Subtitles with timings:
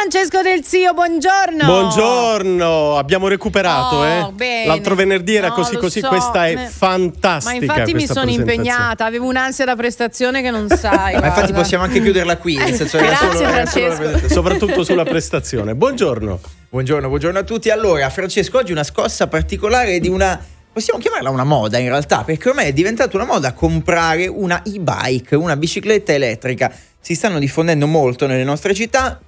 [0.00, 1.64] Francesco Del Zio, buongiorno.
[1.64, 4.64] Buongiorno, abbiamo recuperato, Oh, eh?
[4.64, 7.52] L'altro venerdì era No, così così, so, questa è me- fantastica.
[7.52, 11.18] Ma infatti mi sono impegnata, avevo un'ansia da prestazione che non sai.
[11.18, 14.28] Ma infatti possiamo anche chiuderla qui, nel senso Grazie, solo- Francesco.
[14.28, 15.74] Soprattutto sulla prestazione.
[15.74, 16.38] Buongiorno.
[16.68, 17.68] Buongiorno, buongiorno a tutti.
[17.70, 20.40] Allora, Francesco, oggi una scossa particolare di una
[20.72, 25.34] possiamo chiamarla una moda in realtà, perché ormai è diventata una moda comprare una e-bike,
[25.34, 26.72] una bicicletta elettrica.
[27.00, 29.20] Si stanno diffondendo molto nelle nostre città.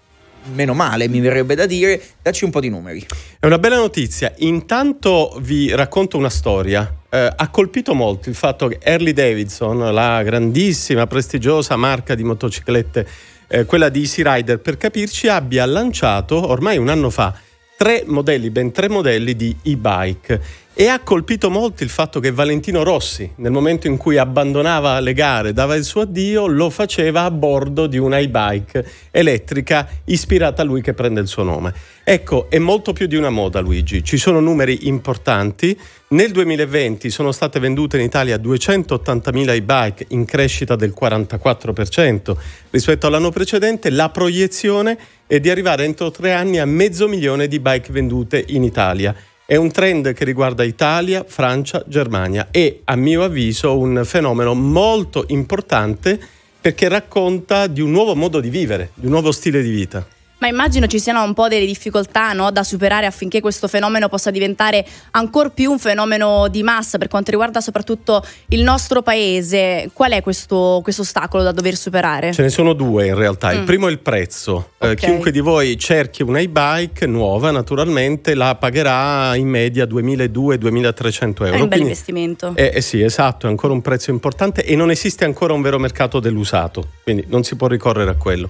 [0.54, 3.06] Meno male, mi verrebbe da dire, dacci un po' di numeri.
[3.38, 4.32] È una bella notizia.
[4.38, 6.92] Intanto vi racconto una storia.
[7.10, 13.06] Eh, ha colpito molto il fatto che Harley Davidson, la grandissima, prestigiosa marca di motociclette,
[13.48, 17.34] eh, quella di Easy Rider, per capirci, abbia lanciato ormai un anno fa
[17.80, 20.40] tre modelli, ben tre modelli di e-bike.
[20.80, 25.12] E ha colpito molto il fatto che Valentino Rossi, nel momento in cui abbandonava le
[25.12, 30.64] gare, dava il suo addio, lo faceva a bordo di una e-bike elettrica ispirata a
[30.64, 31.74] lui che prende il suo nome.
[32.02, 34.02] Ecco, è molto più di una moda, Luigi.
[34.02, 35.78] Ci sono numeri importanti.
[36.08, 42.36] Nel 2020 sono state vendute in Italia 280.000 e-bike in crescita del 44%
[42.70, 43.90] rispetto all'anno precedente.
[43.90, 48.64] La proiezione è di arrivare entro tre anni a mezzo milione di bike vendute in
[48.64, 49.14] Italia.
[49.50, 55.24] È un trend che riguarda Italia, Francia, Germania e a mio avviso un fenomeno molto
[55.26, 56.20] importante
[56.60, 60.06] perché racconta di un nuovo modo di vivere, di un nuovo stile di vita.
[60.40, 64.30] Ma immagino ci siano un po' delle difficoltà no, da superare affinché questo fenomeno possa
[64.30, 69.90] diventare ancora più un fenomeno di massa per quanto riguarda soprattutto il nostro paese.
[69.92, 72.32] Qual è questo, questo ostacolo da dover superare?
[72.32, 73.52] Ce ne sono due in realtà.
[73.52, 73.64] Il Mm.
[73.66, 74.70] primo è il prezzo.
[74.78, 74.94] Eh, Ok.
[74.96, 81.58] chiunque di voi cerchi una e-bike nuova, naturalmente la pagherà in media 2.200-2.300 euro.
[81.58, 82.52] è un bel Quindi- investimento.
[82.56, 85.78] Eh, eh sì, esatto, è ancora un prezzo importante e non esiste ancora un vero
[85.78, 88.48] mercato dell'usato, quindi non si può ricorrere a quello.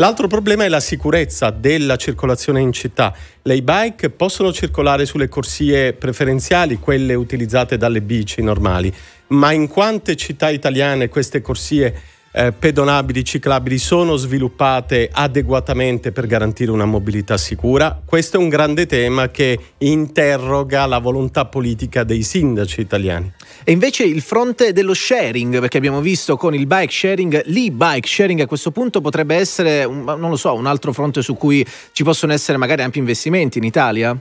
[0.00, 3.14] L'altro problema è la sicurezza della circolazione in città.
[3.42, 8.90] Le e-bike possono circolare sulle corsie preferenziali, quelle utilizzate dalle bici normali,
[9.26, 11.94] ma in quante città italiane queste corsie
[12.32, 18.00] eh, pedonabili, ciclabili sono sviluppate adeguatamente per garantire una mobilità sicura?
[18.04, 23.32] Questo è un grande tema che interroga la volontà politica dei sindaci italiani.
[23.64, 28.40] E invece il fronte dello sharing, perché abbiamo visto con il bike sharing, l'e-bike sharing
[28.40, 32.04] a questo punto potrebbe essere, un- non lo so, un altro fronte su cui ci
[32.04, 34.18] possono essere magari ampi investimenti in Italia?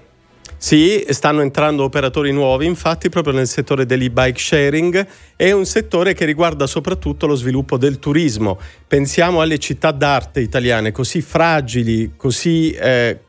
[0.58, 5.08] Sì, stanno entrando operatori nuovi, infatti, proprio nel settore dell'e-bike sharing.
[5.36, 8.60] È un settore che riguarda soprattutto lo sviluppo del turismo.
[8.88, 13.20] Pensiamo alle città d'arte italiane così fragili, così, eh,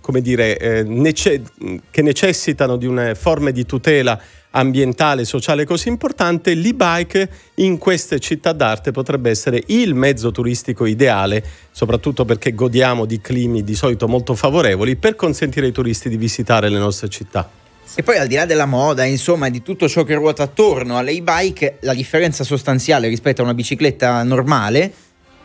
[0.00, 1.42] come dire, eh, nece-
[1.90, 4.20] che necessitano di una forme di tutela
[4.56, 11.44] ambientale, sociale così importante, l'e-bike in queste città d'arte potrebbe essere il mezzo turistico ideale,
[11.70, 16.68] soprattutto perché godiamo di climi di solito molto favorevoli, per consentire ai turisti di visitare
[16.68, 17.48] le nostre città.
[17.94, 21.12] E poi al di là della moda, insomma, di tutto ciò che ruota attorno alle
[21.12, 24.92] e-bike, la differenza sostanziale rispetto a una bicicletta normale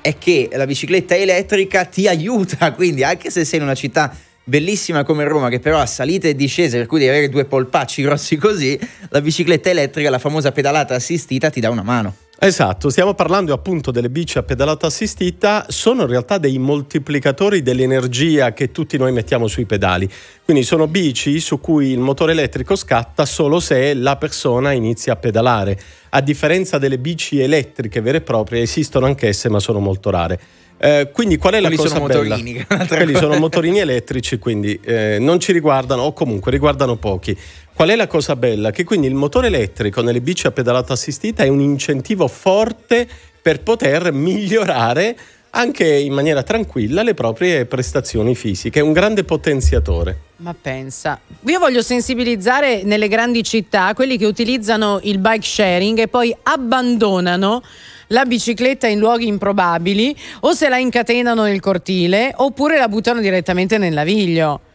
[0.01, 5.03] è che la bicicletta elettrica ti aiuta, quindi anche se sei in una città bellissima
[5.03, 8.37] come Roma che però ha salite e discese per cui devi avere due polpacci grossi
[8.37, 8.79] così,
[9.09, 12.15] la bicicletta elettrica, la famosa pedalata assistita ti dà una mano.
[12.43, 18.51] Esatto, stiamo parlando appunto delle bici a pedalata assistita, sono in realtà dei moltiplicatori dell'energia
[18.51, 20.09] che tutti noi mettiamo sui pedali.
[20.43, 25.17] Quindi sono bici su cui il motore elettrico scatta solo se la persona inizia a
[25.17, 25.79] pedalare.
[26.09, 30.39] A differenza delle bici elettriche vere e proprie, esistono anch'esse, ma sono molto rare.
[30.83, 32.35] Eh, quindi qual è la Quelli cosa sono bella?
[32.37, 37.37] motorini, Quelli sono motorini elettrici, quindi eh, non ci riguardano o comunque riguardano pochi.
[37.81, 38.69] Qual è la cosa bella?
[38.69, 43.09] Che quindi il motore elettrico nelle bici a pedalata assistita è un incentivo forte
[43.41, 45.17] per poter migliorare
[45.49, 50.19] anche in maniera tranquilla le proprie prestazioni fisiche, è un grande potenziatore.
[50.35, 56.07] Ma pensa, io voglio sensibilizzare nelle grandi città quelli che utilizzano il bike sharing e
[56.07, 57.63] poi abbandonano
[58.09, 63.79] la bicicletta in luoghi improbabili o se la incatenano nel cortile oppure la buttano direttamente
[63.79, 64.69] nel naviglio.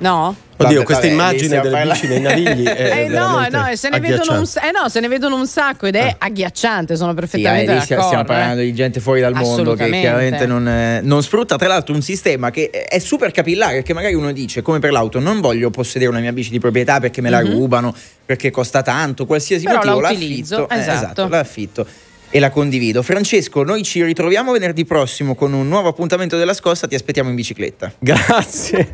[0.00, 0.34] No?
[0.60, 4.00] Oddio, Vabbè, questa vabbè, immagine delle bici nei navigli è Eh, no, no, se ne,
[4.00, 7.20] vedono un, eh no, se ne vedono un sacco ed è agghiacciante, sono Sì, eh,
[7.20, 8.40] perfettamente lì stiamo, stiamo d'accordo.
[8.40, 8.64] parlando eh.
[8.64, 11.56] di gente fuori dal mondo che chiaramente non, eh, non sfrutta.
[11.56, 13.74] Tra l'altro, un sistema che è super capillare.
[13.74, 16.98] Perché magari uno dice, come per l'auto, non voglio possedere una mia bici di proprietà
[16.98, 17.50] perché me la Mhm.
[17.52, 20.24] rubano, perché costa tanto, qualsiasi Però motivo, la l'affitto.
[20.24, 21.28] utilizzo, eh, esatto.
[21.28, 21.86] l'affitto
[22.30, 23.02] e la condivido.
[23.02, 26.86] Francesco, noi ci ritroviamo venerdì prossimo con un nuovo appuntamento della scossa.
[26.86, 27.92] Ti aspettiamo in bicicletta.
[27.98, 28.88] Grazie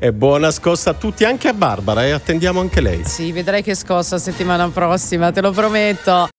[0.00, 3.02] e buona scossa a tutti, anche a Barbara e attendiamo anche lei.
[3.04, 6.29] Sì, vedrai che scossa settimana prossima, te lo prometto.